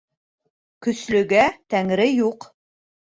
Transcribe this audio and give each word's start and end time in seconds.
Көслөгә 0.87 1.43
Тәңре 1.75 2.09
юҡ. 2.13 2.53